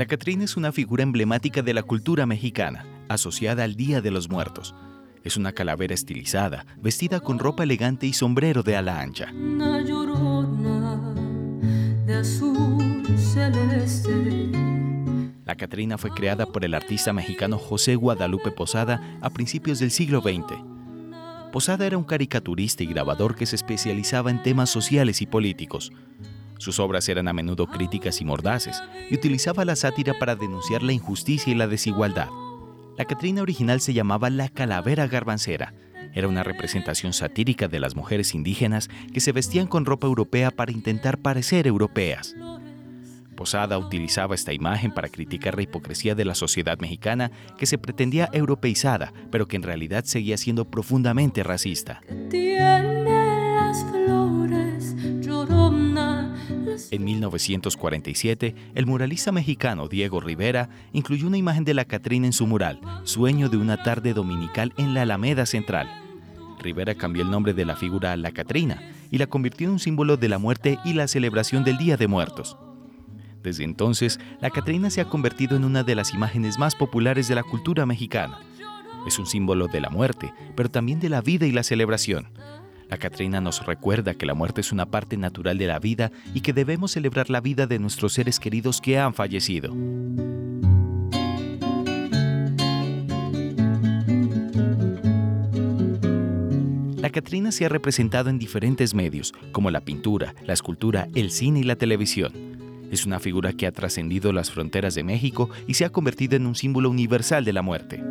[0.00, 4.30] La Catrina es una figura emblemática de la cultura mexicana, asociada al Día de los
[4.30, 4.74] Muertos.
[5.24, 9.30] Es una calavera estilizada, vestida con ropa elegante y sombrero de ala ancha.
[15.44, 20.22] La Catrina fue creada por el artista mexicano José Guadalupe Posada a principios del siglo
[20.22, 20.62] XX.
[21.52, 25.92] Posada era un caricaturista y grabador que se especializaba en temas sociales y políticos.
[26.60, 30.92] Sus obras eran a menudo críticas y mordaces, y utilizaba la sátira para denunciar la
[30.92, 32.28] injusticia y la desigualdad.
[32.98, 35.72] La Catrina original se llamaba La Calavera Garbancera.
[36.12, 40.70] Era una representación satírica de las mujeres indígenas que se vestían con ropa europea para
[40.70, 42.36] intentar parecer europeas.
[43.36, 48.28] Posada utilizaba esta imagen para criticar la hipocresía de la sociedad mexicana que se pretendía
[48.34, 52.02] europeizada, pero que en realidad seguía siendo profundamente racista.
[56.90, 62.48] En 1947, el muralista mexicano Diego Rivera incluyó una imagen de la Catrina en su
[62.48, 65.88] mural, Sueño de una tarde dominical en la Alameda Central.
[66.58, 69.78] Rivera cambió el nombre de la figura a la Catrina y la convirtió en un
[69.78, 72.56] símbolo de la muerte y la celebración del Día de Muertos.
[73.40, 77.36] Desde entonces, la Catrina se ha convertido en una de las imágenes más populares de
[77.36, 78.40] la cultura mexicana.
[79.06, 82.28] Es un símbolo de la muerte, pero también de la vida y la celebración.
[82.90, 86.40] La Catrina nos recuerda que la muerte es una parte natural de la vida y
[86.40, 89.72] que debemos celebrar la vida de nuestros seres queridos que han fallecido.
[96.96, 101.60] La Catrina se ha representado en diferentes medios, como la pintura, la escultura, el cine
[101.60, 102.32] y la televisión.
[102.90, 106.44] Es una figura que ha trascendido las fronteras de México y se ha convertido en
[106.44, 108.02] un símbolo universal de la muerte.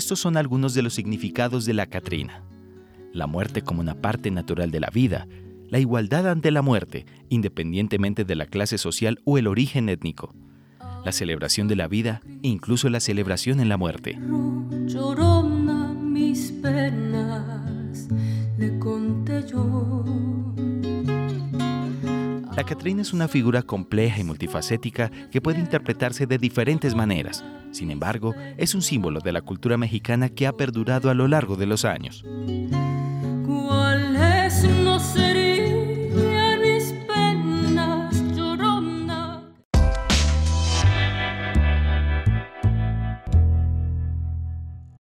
[0.00, 2.42] Estos son algunos de los significados de la Catrina.
[3.12, 5.28] La muerte como una parte natural de la vida,
[5.68, 10.34] la igualdad ante la muerte, independientemente de la clase social o el origen étnico,
[11.04, 14.18] la celebración de la vida incluso la celebración en la muerte.
[22.60, 27.42] La Catrina es una figura compleja y multifacética que puede interpretarse de diferentes maneras.
[27.70, 31.56] Sin embargo, es un símbolo de la cultura mexicana que ha perdurado a lo largo
[31.56, 32.22] de los años.